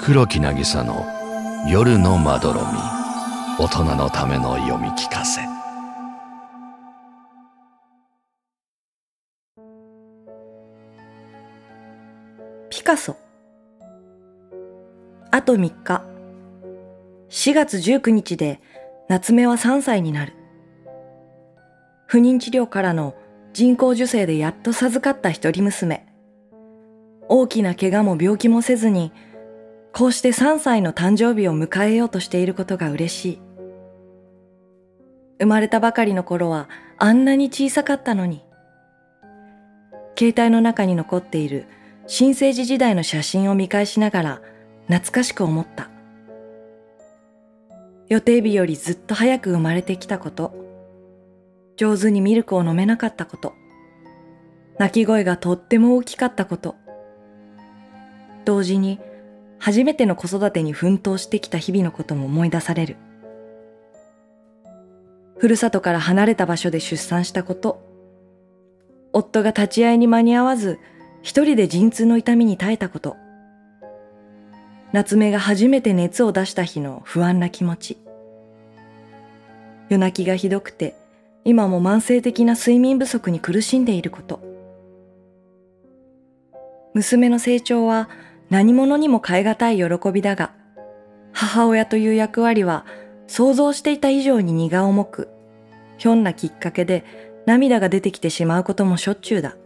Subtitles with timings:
[0.00, 1.04] 黒木渚の
[1.68, 2.66] 夜のまどろみ。
[3.58, 5.40] 大人のための読み聞かせ。
[12.70, 13.16] ピカソ。
[15.32, 16.04] あと3日。
[17.28, 18.60] 4月19日で
[19.08, 20.32] 夏目は3歳になる。
[22.06, 23.14] 不妊治療からの
[23.52, 26.06] 人工授精でやっと授かった一人娘。
[27.28, 29.12] 大きな怪我も病気もせずに
[29.98, 33.40] こうして3歳の誕生日を迎えようとしていることが嬉しい。
[35.40, 38.44] 生まれたばかりの頃はあんなに小さかったのに。
[40.16, 41.66] 携帯の中に残っている
[42.06, 44.42] 新生児時代の写真を見返しながら
[44.86, 45.90] 懐かしく思った。
[48.06, 50.54] 予定日よりずっと早く生まれてきたこと、
[51.76, 53.52] 上手にミルクを飲めなかったこと、
[54.78, 56.76] 泣き声がとっても大きかったこと、
[58.44, 59.00] 同時に
[59.58, 62.96] 初めての子育てに奮闘してきた日々のことも思い出される。
[65.36, 67.80] ふるさとから離れた場所で出産したこと、
[69.12, 70.78] 夫が立ち会いに間に合わず、
[71.22, 73.16] 一人で陣痛の痛みに耐えたこと。
[74.92, 77.98] 夏目が初めて熱を出した日の不安な気持ち。
[79.88, 80.96] 夜泣きがひどくて、
[81.44, 84.40] 今も慢性的な睡眠不足に苦しんでいること。
[86.94, 88.08] 娘の成長は
[88.50, 90.52] 何者にも代え難い喜びだが、
[91.32, 92.86] 母親という役割は
[93.26, 95.28] 想像していた以上に荷が重く、
[95.98, 97.04] ひょんなきっかけで
[97.46, 99.56] 涙が出てきてしまうこともしょっちゅうだ。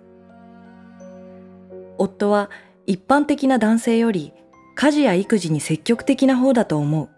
[1.99, 2.51] 夫は
[2.87, 4.33] 一般的な男性より
[4.75, 7.09] 家事や育児に積極的な方だと思う。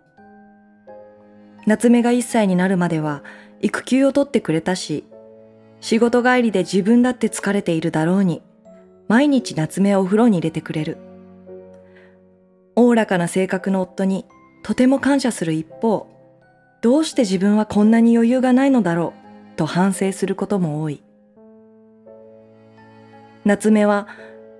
[1.67, 3.23] 夏目が1歳になるまでは
[3.63, 5.05] 育休を取ってくれたし、
[5.81, 8.43] 仕事帰りで自分だって疲れているだろうに、
[9.09, 10.99] 毎日夏目をお風呂に入れてくれる。
[12.77, 14.27] おおらかな性格の夫に
[14.63, 16.09] とても感謝する一方、
[16.81, 19.15] どうして自分はこんなに余裕がないのだろ
[19.55, 21.03] うと反省することも多い。
[23.45, 24.09] 夏目は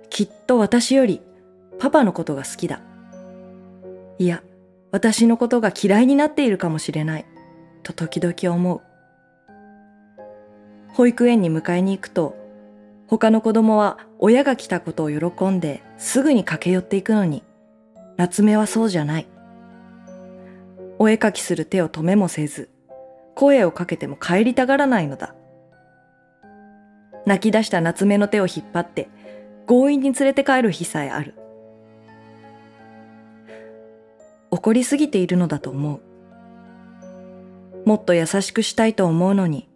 [0.09, 1.21] きっと私より
[1.79, 2.81] パパのことが好きだ。
[4.17, 4.43] いや、
[4.91, 7.25] 私のことが嫌いになっているかもしれない、
[7.83, 8.81] と時々思う。
[10.93, 12.37] 保育園に迎えに行くと、
[13.07, 17.43] 他の子供は親が来たことを喜んですぐに駆け寄っていくのに、
[18.17, 19.27] 夏目はそうじゃない。
[20.99, 22.69] お絵かきする手を止めもせず、
[23.35, 25.35] 声をかけても帰りたがらないのだ。
[27.25, 29.09] 泣き出した夏目の手を引っ張って
[29.67, 31.33] 強引に連れて帰る日さえある。
[34.51, 36.01] 怒りすぎているのだと思う。
[37.85, 39.67] もっと優しくしたいと思うのに、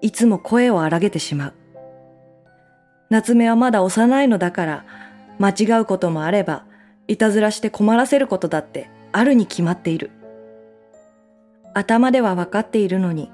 [0.00, 1.54] いつも声を荒げてしまう。
[3.10, 4.84] 夏目はまだ幼いのだから、
[5.38, 6.66] 間違うこともあれば、
[7.08, 10.10] いたずらして困らせることだってあるに決まっている。
[11.74, 13.30] 頭では分かっているのに、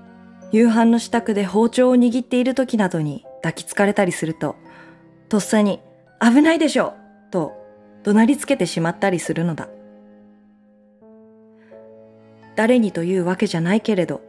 [0.53, 4.57] 夕飯の支度で包丁を握っている時などに抱きつかれたりすると、
[5.29, 5.81] とっさに
[6.21, 6.95] 危ないでしょ
[7.31, 7.53] と
[8.03, 9.69] 怒鳴りつけてしまったりするのだ。
[12.57, 14.23] 誰にというわけじゃないけれど、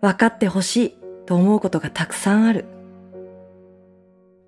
[0.00, 0.94] 分かってほしい
[1.24, 2.66] と思うことがたくさんある。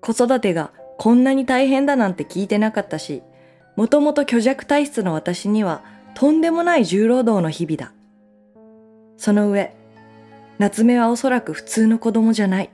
[0.01, 3.23] 子育てがこんなに大変だなんて聞いてなかったし、
[3.79, 7.93] もともと虚弱体質の私にはとんでもない重労働の日々だ。
[9.15, 9.73] その上、
[10.57, 12.71] 夏目はおそらく普通の子供じゃない。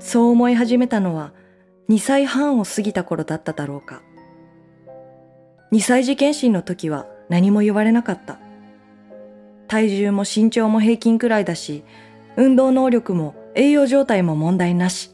[0.00, 1.32] そう思い始めたのは
[1.90, 4.02] 2歳半を過ぎた頃だっただろうか。
[5.70, 8.40] 2歳児検診の時は何も言われなかった。
[9.68, 11.84] 体重も身長も平均くらいだし、
[12.36, 15.12] 運動能力も栄養状態も問題なし。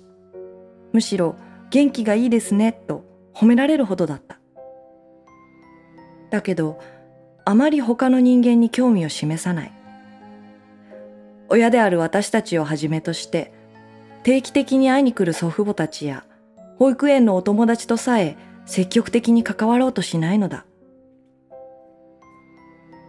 [0.94, 1.36] むしろ
[1.68, 3.07] 元気がいいですねと
[3.38, 4.40] 褒められるほどだった。
[6.30, 6.80] だけど、
[7.44, 9.72] あまり他の人間に興味を示さない。
[11.48, 13.52] 親である私たちをはじめとして、
[14.24, 16.24] 定期的に会いに来る祖父母たちや
[16.78, 20.66] 保育園のお友達とさえ積極的に関わろうとしないのだ。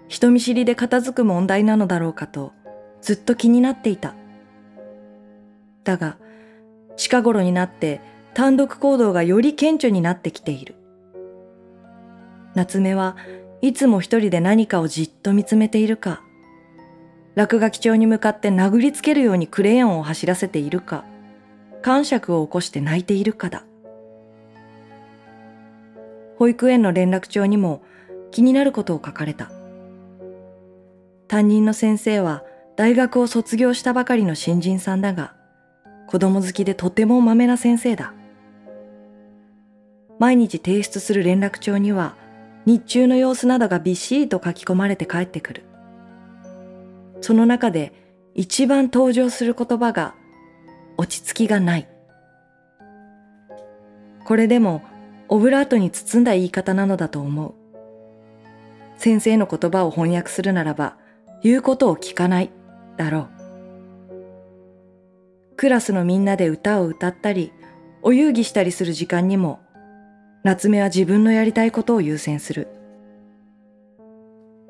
[0.07, 2.53] 人見知りで片付く問題なのだろうかと
[3.01, 4.13] ずっと気になっていた。
[5.83, 6.17] だが、
[6.95, 8.01] 近頃になって
[8.39, 10.75] 単独行動がより顕著になってきている。
[12.55, 13.17] 夏目は
[13.59, 16.21] いつも一人で何かをじっと見つめているか、
[17.35, 21.03] 落書き帳に向かって殴りつけるようにクレヨンを走らせているか、
[21.81, 23.65] 感触を起こして泣いているかだ。
[26.37, 27.83] 保育園の連絡帳にも
[28.31, 29.51] 気になることを書かれた。
[31.27, 32.45] 担任の先生は
[32.77, 35.35] 大学を卒業したばかりの新人さんだが、
[36.07, 38.13] 子供好きでとてもまめな先生だ。
[40.19, 42.15] 毎日提出する連絡帳には
[42.65, 45.63] 日中の様子などがびっしりと書き込まれて帰ってくる。
[47.21, 47.93] その中で
[48.35, 50.13] 一番登場する言葉が
[50.97, 51.87] 落ち着きがない。
[54.25, 54.83] これでも
[55.29, 57.53] オブラートに包んだ言い方なのだと思う。
[58.97, 60.97] 先生の言葉を翻訳するならば、
[61.41, 62.51] 言うことを聞かない、
[62.97, 63.29] だろう。
[65.55, 67.53] クラスのみんなで歌を歌ったり、
[68.01, 69.59] お遊戯したりする時間にも、
[70.43, 72.67] 夏目は自分のやりたいことを優先する。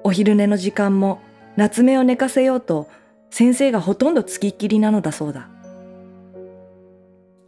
[0.04, 1.20] お昼寝の時間も
[1.56, 2.88] 夏目を寝かせようと
[3.30, 5.50] 先生がほとんど付きっきりなのだそうだ。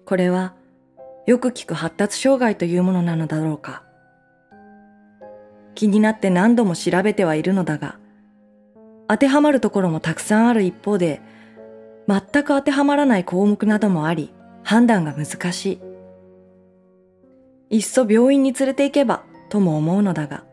[0.05, 0.53] これは
[1.25, 3.83] よく聞く発達障害というものなのだろうか。
[5.73, 7.97] 気になって何度も調べてはいるのだが、
[9.07, 11.21] 当てはまるところもたくさんある一方で、
[12.07, 14.33] 全く当てはまらない項目などもあり、
[14.63, 15.90] 判断が難しい。
[17.71, 20.43] いっそ病院に連れて行けばとも思うのだが、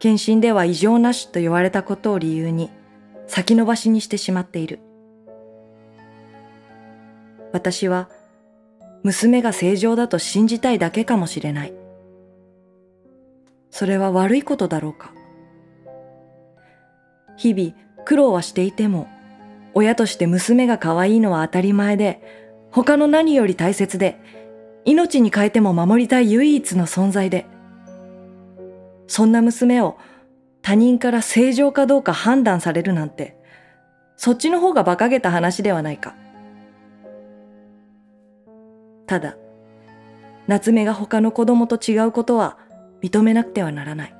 [0.00, 2.70] 検診では異常なしと言われたことを理由に
[3.26, 4.80] 先延ばしにしてしまっている。
[7.52, 8.10] 私は
[9.04, 11.72] 娘が正常だと信じたいだけかもしれない。
[13.70, 15.12] それは悪いことだろうか。
[17.36, 17.72] 日々
[18.04, 19.06] 苦労はしていても、
[19.74, 22.20] 親として娘が可愛いのは当たり前で、
[22.72, 24.18] 他の何より大切で、
[24.88, 27.44] 命に変えても守りたい唯一の存在で、
[29.06, 29.98] そんな娘を
[30.62, 33.36] 他人から正常かどうか判断されるなんて、
[34.16, 36.14] そっちの方が馬鹿げた話ではないか。
[39.06, 39.36] ただ、
[40.46, 42.56] 夏目が他の子供と違うことは
[43.02, 44.14] 認めなくてはならない。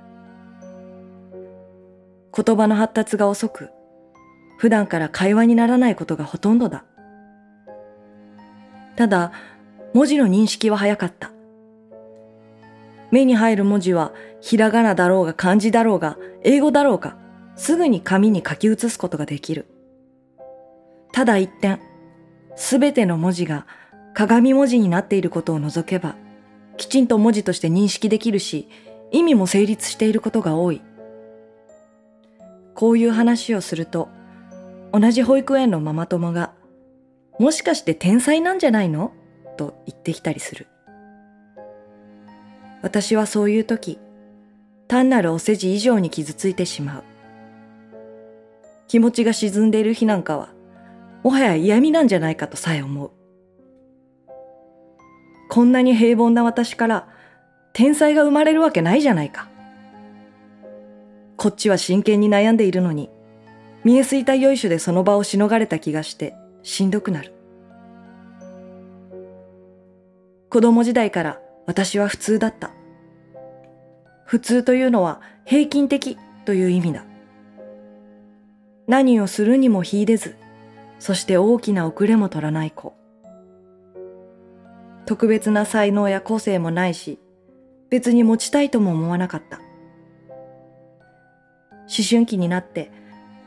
[2.37, 3.71] 言葉の発達が遅く、
[4.59, 6.85] 普段から会話にならないことがほとんどだ。
[8.97, 9.33] ただ、
[9.95, 11.33] 文字の認識は早かった。
[13.11, 17.17] 目に入る文字はひらがなだろうが漢字だろうが英語だろうか
[17.57, 19.67] すぐに紙に書き写すことができる。
[21.13, 21.81] ただ一点、
[22.55, 23.67] すべての文字が
[24.15, 26.17] 鏡文字になっていることを除けば、
[26.77, 28.69] きちんと文字として認識できるし、
[29.11, 30.83] 意味も成立していることが多い。
[32.75, 34.09] こういう話をすると、
[34.93, 36.53] 同じ保育園のママ友が、
[37.41, 39.13] もしかして天才なんじゃないの？
[39.59, 40.69] と言ってきたりする。
[42.81, 43.99] 私はそういう時、
[44.87, 47.05] 単なるお世辞以上に傷ついてしまう。
[48.87, 50.49] 気持ちが沈んでいる日なんかは、
[51.23, 53.11] もはや嫌味なんじゃないかとさえ思う。
[55.51, 57.09] こんなに平凡な私から
[57.73, 59.49] 天才が生まれるわけないじゃないか。
[61.37, 63.11] こっちは真剣に悩んでいるのに、
[63.85, 67.38] 見えすいたよいしょでその場をしのがれた気がしてしんどくなる。
[70.51, 72.71] 子供時代から私は普通だった。
[74.25, 76.17] 普通というのは平均的
[76.47, 77.05] という意味だ。
[78.87, 80.37] 何をするにも秀でず、
[80.99, 82.95] そして大きな遅れも取らない子。
[85.05, 87.19] 特別な才能や個性もないし、
[87.91, 89.59] 別に持ちたいとも思わなかった。
[91.81, 92.91] 思春期になって、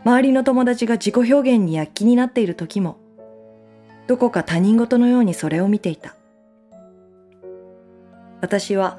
[0.04, 2.98] 周りの友達が自己表現に躍起になっている時も、
[4.08, 6.16] どこか他人事のようにそれを見ていた。
[8.42, 8.98] 私は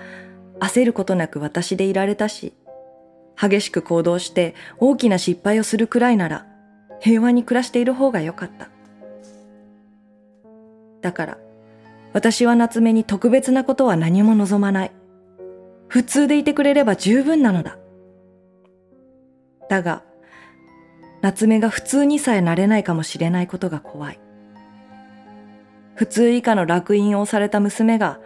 [0.60, 2.54] 焦ることなく私でいられたし、
[3.40, 6.46] 激しく行動して大きな失敗をするくらいなら
[7.00, 8.68] 平和に暮らしている方が良かった。
[11.00, 11.38] だから、
[12.12, 14.92] 私は夏目に特別なことは何も望まない。
[15.88, 17.76] 普通でいてくれれば十分なのだ。
[19.68, 20.04] だが、
[21.22, 24.20] 夏目が普通にさえなれないかもしれないことが怖い。
[25.94, 28.20] 普通以下の烙印をされた娘が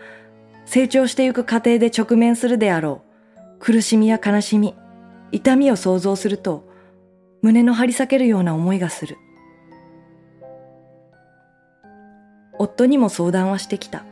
[0.66, 3.02] 成長してゆく過程で直面するであろ
[3.56, 4.74] う苦しみや悲しみ、
[5.32, 6.68] 痛みを想像すると
[7.40, 9.16] 胸の張り裂けるような思いがする。
[12.58, 14.04] 夫にも相談はしてきた。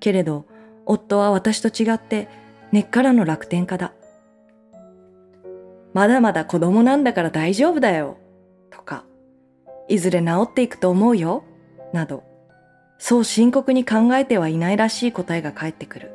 [0.00, 0.46] けれど、
[0.84, 2.28] 夫は私と違って
[2.72, 3.92] 根っからの楽天家だ。
[5.94, 8.18] まだまだ子供なんだから大丈夫だよ。
[8.70, 9.04] とか、
[9.88, 11.44] いずれ治っていくと思うよ。
[11.92, 12.24] など、
[12.98, 16.10] そう深刻に考えてはいないらしい答えが返ってくる。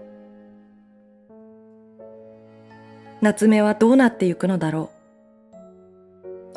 [3.21, 4.91] 夏目はどうなってゆくのだろ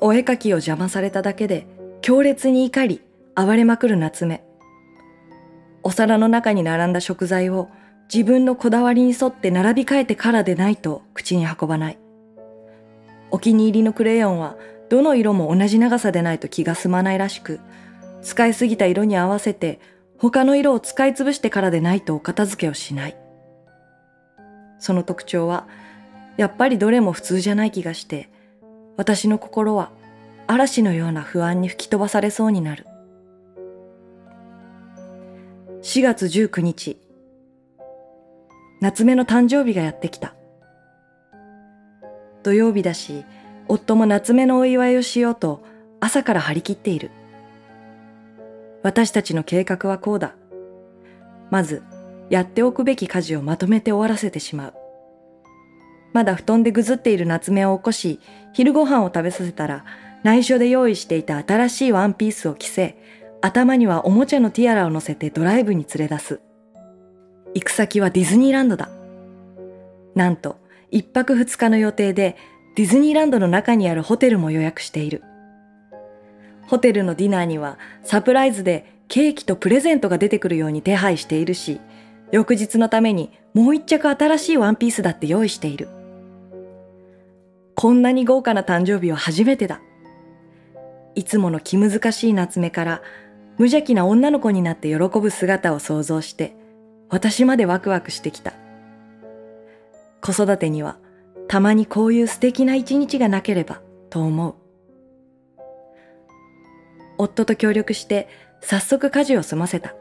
[0.01, 0.07] う。
[0.07, 1.67] お絵かきを邪魔されただけで
[2.03, 3.01] 強烈に怒り、
[3.37, 4.45] 暴れまくる夏目。
[5.85, 7.69] お皿の中に並んだ食材を
[8.13, 11.99] 自分のこだわりに沿って並び替えてからでないと口に運ばない。
[13.31, 14.57] お気に入りのクレヨンは
[14.89, 17.61] どの色も同じ長さでないと気が済まないらしく、
[18.23, 19.81] 使いすぎた色に合わせて
[20.19, 23.17] 他の色を使い潰してからでないとお片付けをしない。
[24.79, 25.67] その特徴は
[26.37, 28.29] やっぱりどれも普通じゃない気がして、
[28.97, 29.91] 私の心は
[30.47, 32.87] 嵐のような不安に吹き飛ばされそうになる。
[35.83, 36.99] 4月19日、
[38.81, 40.35] 夏目の誕生日がやってきた。
[42.43, 43.25] 土曜日だし、
[43.69, 45.63] 夫も夏目のお祝いをしようと
[46.01, 47.11] 朝から張り切っている。
[48.87, 50.37] 私たちの計画はこうだ。
[51.51, 51.83] まず、
[52.31, 54.75] やっておくべき家事をまとめて終わらせてしまう。
[56.13, 58.21] まだ布団でぐずっている夏目を起こし、
[58.53, 59.85] 昼ご飯を食べさせたら、
[60.23, 62.97] 内緒で用意していた新しいワンピースを着せ、
[63.43, 66.41] 頭にはおもちゃのティアラを乗せてドライブに連れ出す。
[67.55, 68.89] 行く先はディズニーランドだ。
[70.15, 70.59] なんと、
[70.93, 72.37] 一泊二日の予定で
[72.77, 75.25] ディズニーランドの中にあるホテルも予約している。
[76.67, 81.81] ホテルのディナーにはサプライズでケーキとプレゼントが出てくるように手配しているし、
[82.33, 85.89] 翌日のためにもう一着新しいワンピースだって用意している。
[87.75, 89.81] こんなに豪華な誕生日は初めてだ。
[91.15, 93.03] いつもの気難しい夏目から
[93.59, 96.57] 無邪気な女の子になって喜ぶ姿を想像して、
[97.09, 98.53] 私までワクワクしてきた。
[100.21, 100.99] 子育てには
[101.49, 103.81] たまにこういう素敵な一日がなければ
[104.11, 104.66] と思う。
[107.19, 108.29] 夫と協力して
[108.61, 109.95] 早速家事を済ませた。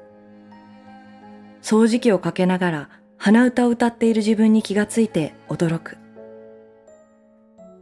[1.61, 5.97] 掃除機をかけながら鼻歌を歌っている自分に気がついて驚く。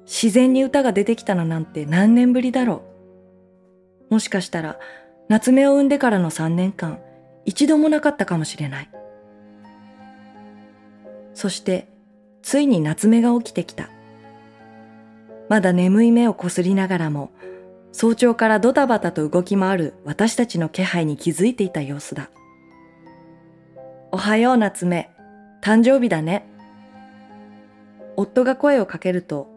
[0.06, 2.84] 自然に歌が出てきたのなんて何年ぶりだろ
[4.10, 4.13] う。
[4.13, 4.80] もしかしたら
[5.30, 7.00] 夏目を産んでからの3年間
[7.46, 8.90] 一度もなかったかもしれない。
[11.34, 11.88] そして
[12.42, 13.90] ついに夏目が起きてきた。
[15.50, 17.32] まだ眠い目をこすりながらも
[17.93, 22.31] 早朝からドタバタと動き回る私たちの気配に気づいていた様子だ。
[24.12, 25.12] おはよう夏目。
[25.62, 26.45] 誕生日だね。
[28.17, 29.47] 夫が声をかけると、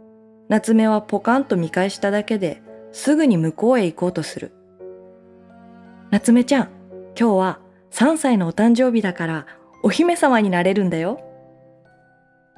[0.48, 2.62] 夏目はポカンと見返しただけで
[2.92, 4.52] すぐに向こうへ行こうとする。
[6.10, 6.68] 夏目ちゃん、
[7.18, 7.58] 今日は
[7.90, 9.46] 3歳のお誕生日だから
[9.82, 11.20] お姫様になれるんだよ。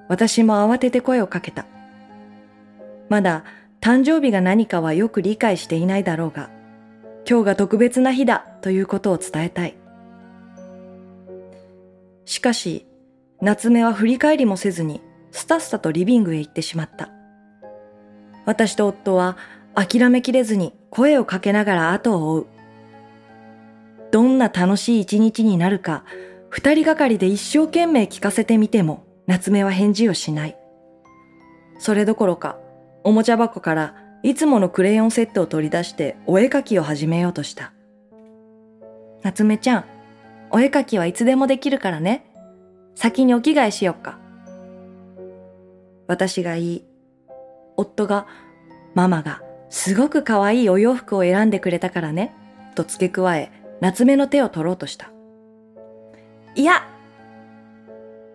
[0.08, 1.66] 私も慌てて声をかけた。
[3.08, 3.44] まだ
[3.80, 6.50] 誕生日が何かはよく理解していないだろうが、
[7.28, 9.76] 今日が特別な日だということを伝えたい。
[12.24, 12.86] しかし、
[13.40, 17.10] 夏目は振り返りもせずに、スタスタとリビングへ行ってしまった。
[18.44, 19.36] 私と夫は
[19.74, 22.46] 諦めきれずに声をかけながら後を追う。
[24.10, 26.04] どんな楽しい一日になるか、
[26.48, 30.56] 二人がかりで一生懸命聞かせてみても、夏目は返事をしない。
[31.78, 32.58] それどころか、
[33.04, 37.72] おもちゃ箱からいつものクレヨンセットを取り出してお絵描きを始めようとした。
[39.22, 39.84] 夏目ちゃん、
[40.50, 42.24] お絵描きはいつでもできるからね。
[42.94, 44.18] 先にお着替えしよっか。
[46.06, 46.84] 私が言い、
[47.76, 48.26] 夫が、
[48.94, 52.34] ママがすごく可愛いお洋服を選んでくれたからね、
[52.74, 55.10] と付け加え、夏目の手を取ろうとした。
[56.54, 56.88] いや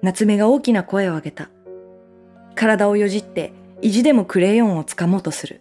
[0.02, 1.50] 夏目が大きな声を上げた。
[2.56, 3.52] 体をよじって
[3.84, 5.60] 意地でもクレヨンをつかもうとする。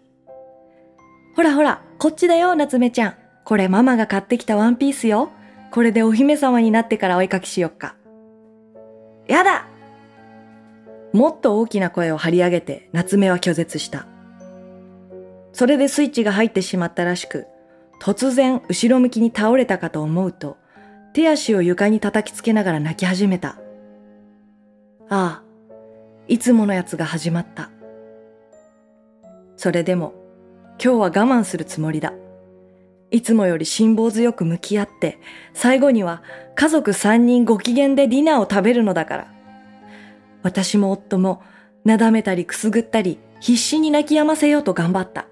[1.34, 3.14] ほらほら、こっちだよ、夏目ちゃん。
[3.44, 5.30] これママが買ってきたワンピースよ。
[5.72, 7.96] これでお姫様になってからお絵かきしよっか。
[9.26, 9.66] やだ
[11.12, 14.06] もっと大きな声を張り上げて夏目は拒絶した。
[15.52, 17.46] それでスイッチが入ってしまったらしく、
[18.00, 20.56] 突然後ろ向きに倒れたかと思うと、
[21.12, 23.56] 手足を床に叩きつけながら泣き始めた。
[25.08, 25.42] ああ、
[26.28, 27.70] いつものやつが始まった。
[29.56, 30.14] それでも
[30.82, 32.12] 今日は我慢するつもりだ。
[33.10, 35.18] いつもより辛抱強く向き合って、
[35.52, 36.22] 最後には
[36.54, 39.32] 家族三人ご機嫌でディナーを食べるのだから。
[40.42, 41.42] 私も夫も
[41.84, 45.26] なだめたりくすぐったり必死に泣き止ませようと頑張った。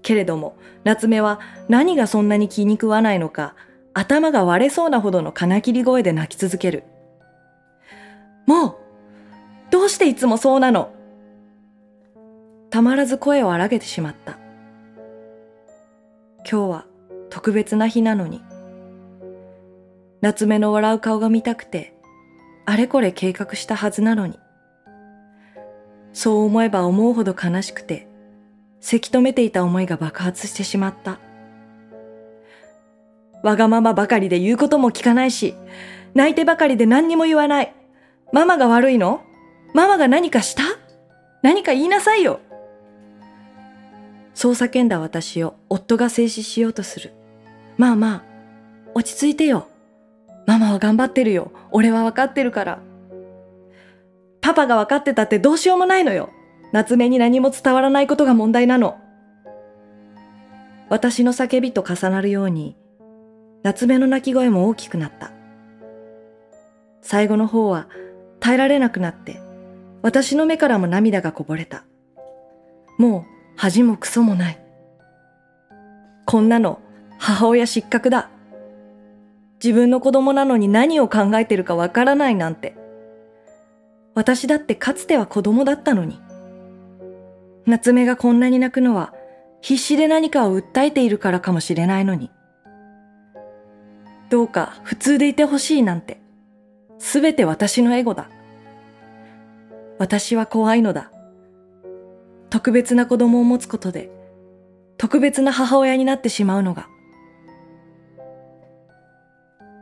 [0.00, 3.56] けれども、夏目は何がそんなに気に食わないのか、
[3.92, 6.84] 頭が割れそうなほどの金切り声で泣き続ける。
[8.46, 8.76] もう
[9.70, 10.92] どうしていつもそうなの？
[12.70, 14.38] たまらず声を荒げてしまった。
[16.50, 16.84] 今日は
[17.30, 18.42] 特別な日なのに。
[20.20, 21.94] 夏目の笑う顔が見たくて、
[22.66, 24.38] あれこれ計画したはずなのに。
[26.12, 28.08] そう思えば思うほど悲しくて、
[28.80, 31.18] せき止めていた思いが爆発してしまった。
[33.42, 35.54] わがままばかりで言うことも聞かないし、
[36.14, 37.74] 泣いてばかりで何にも言わない。
[38.32, 39.22] ママが悪いの？
[39.74, 40.62] ママが何かした？
[41.42, 42.40] 何か言いなさいよ。
[44.38, 47.12] そう叫んだ私を夫が制止しようとする。
[47.76, 48.22] まあまあ、
[48.94, 49.66] 落ち着いてよ。
[50.46, 51.50] ママは頑張ってるよ。
[51.72, 52.78] 俺はわかってるから。
[54.40, 56.30] パパが分かってたってどうしようもないのよ。
[56.70, 58.96] 夏目に何も伝わらないことが問題なの。
[60.88, 62.76] 私の叫びと重なるように、
[63.64, 65.32] 夏目の泣き声も大きくなった。
[67.02, 67.88] 最後の方は
[68.38, 69.40] 耐えられなくなって、
[70.00, 71.82] 私の目からも涙がこぼれた。
[72.98, 74.60] もう恥もクソもない。
[76.26, 76.78] こんなの
[77.18, 78.30] 母親失格だ。
[79.62, 82.76] 自分の子供なのに何を考えてるかわからないなんて。
[84.14, 86.20] 私だってかつては子供だったのに。
[87.66, 89.12] 夏目がこんなに泣くのは
[89.60, 92.30] 必死で何かを訴えているからかもしれないのに。
[94.30, 96.20] どうか普通でいてほしいなんて、
[97.00, 98.30] すべて私のエゴだ。
[99.98, 101.10] 私は怖いのだ。
[102.50, 104.10] 特別な子供を持つことで、
[104.96, 106.88] 特別な母親になってしまうのが。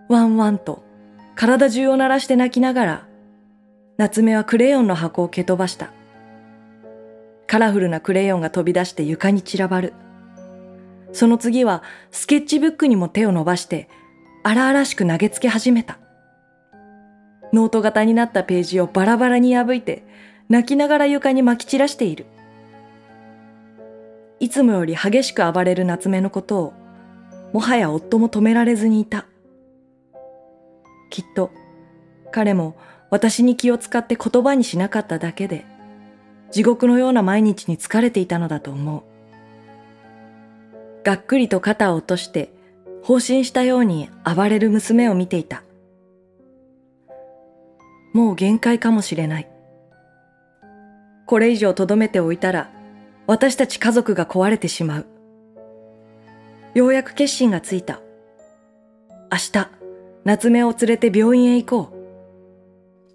[0.08, 0.84] ワンワンと
[1.34, 3.06] 体中を鳴らして泣きながら、
[3.98, 5.90] 夏目はクレヨンの箱を蹴飛ばした。
[7.46, 9.94] カラフルなクレヨンが飛び出して床に散らばる。
[11.12, 13.88] その次はスケッチブックにも手を伸ばして
[14.42, 15.98] 荒々しく投げつけ始めた。
[17.52, 20.04] ノート型になったページをバラバラに破いて
[20.48, 22.26] 泣きながら床に撒き散らしている。
[24.38, 26.72] いつもより激しく暴れる夏目のことを
[27.52, 29.26] もはや夫も止められずにいた。
[31.10, 31.50] きっと
[32.30, 32.76] 彼も
[33.10, 35.64] 私に気を使って言葉にしなかっただけで
[36.50, 39.02] 地獄のような毎日に疲れていたのだと思う。
[41.04, 42.50] がっくりと肩を落として
[43.02, 45.62] 放心したように暴れる娘を見ていた。
[48.12, 49.48] もう限界かもしれない。
[51.26, 52.70] これ以上留めておいたら
[53.26, 55.06] 私たち家族が壊れてしまう。
[56.74, 58.00] ようやく決心がついた。
[59.32, 59.70] 明日、
[60.24, 61.96] 夏目を連れて病院へ行こう。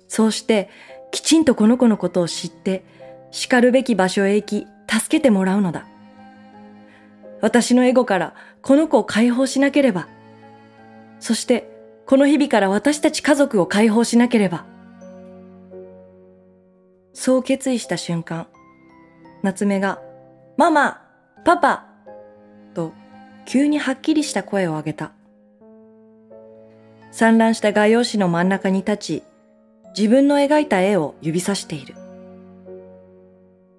[0.07, 0.69] そうして、
[1.11, 2.83] きちんとこの子のことを知って、
[3.31, 5.87] 叱るべき場所へ行き、助けてもらうのだ。
[7.41, 10.07] 私のエゴからこの子を解放しなければ。
[11.19, 11.69] そして、
[12.05, 14.65] この日々から私たち家族を解放しなければ。
[17.13, 18.47] そう決意した瞬間、
[19.43, 19.99] 夏目が、
[20.57, 21.01] ママ
[21.43, 21.85] パパ
[22.75, 22.93] と、
[23.45, 25.13] 急にはっきりした声を上げた。
[27.11, 29.23] 散乱した画用紙の真ん中に立ち、
[29.97, 31.95] 自分の描いた絵を指さしている。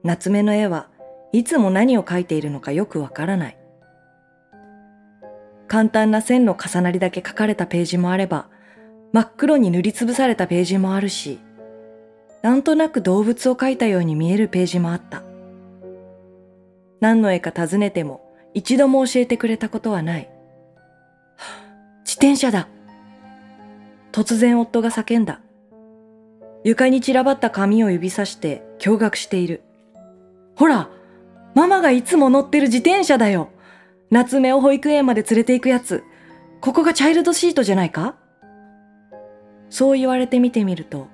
[0.02, 0.88] 夏目の絵は
[1.32, 3.56] いつも何を描いているのかよくわからない。
[5.68, 8.48] 簡単な線の重なりだけ描かれたページもあれば、
[9.12, 11.38] 真っ黒に塗りつぶされたページもあるし、
[12.42, 15.22] なんとなく動物を描いたように見えるページもあった。
[17.02, 20.30] 何の絵か尋ねても一度も教えてくれたことはない。
[22.06, 22.68] 自転車だ
[24.12, 25.40] 突然夫が叫んだ。
[26.62, 29.62] 床に散らばった紙を指さして驚愕している。
[30.54, 30.90] ほら、
[31.54, 33.48] ママがいつも乗ってる自転車だよ。
[34.10, 36.04] 夏目を保育園まで連れて行くやつ。
[36.60, 38.14] ここがチャイルドシートじゃないか？
[39.70, 41.08] そう言われて見てみると、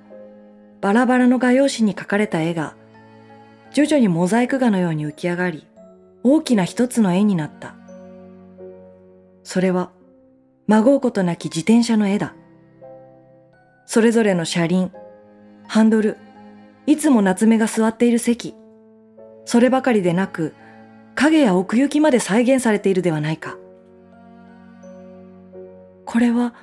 [0.81, 2.75] バラバラの画用紙に描かれた絵が、
[3.73, 5.65] 徐々にモザイク画のように浮き上がり、
[6.23, 7.75] 大きな一つの絵になった。
[9.43, 9.91] それは、
[10.67, 12.35] 孫うことなき自転車の絵だ。
[13.85, 14.91] それぞれの車輪、
[15.67, 16.17] ハンドル、
[16.85, 18.55] いつも夏目が座っている席、
[19.45, 20.53] そればかりでなく、
[21.15, 23.57] 影や奥行きまで再現されているではないか。
[26.05, 26.53] これは、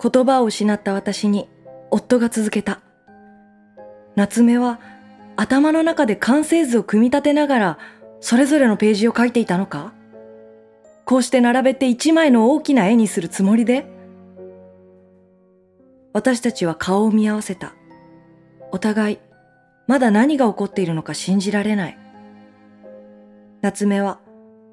[0.00, 1.48] 言葉を失った私に
[1.90, 2.80] 夫が続けた。
[4.14, 4.80] 夏目は
[5.36, 7.78] 頭の中で完成図を組み立てながら
[8.20, 9.92] それぞれのページを書いていたのか？
[11.04, 13.86] こうして並べて一枚の大きな絵にするつもりで？
[16.12, 17.74] 私たちは顔を見合わせた。
[18.72, 19.18] お互い、
[19.86, 21.98] まだ何が起こっているのか信じられない。
[23.62, 24.18] 夏目は、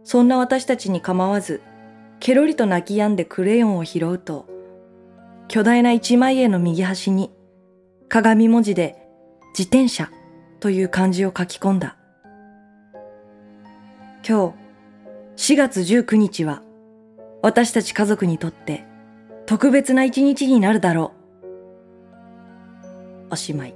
[0.03, 1.61] そんな私たちに構わず、
[2.19, 4.47] ケロリと泣き止んでクレヨンを拾うと、
[5.47, 7.31] 巨大な一枚絵の右端に、
[8.09, 8.97] 鏡文字で、
[9.57, 10.09] 自転車
[10.59, 11.97] という漢字を書き込んだ。
[14.27, 14.55] 今
[15.37, 16.63] 日、4月19日は、
[17.43, 18.83] 私たち家族にとって
[19.45, 21.13] 特別な一日になるだろ
[23.29, 23.33] う。
[23.33, 23.75] おしまい。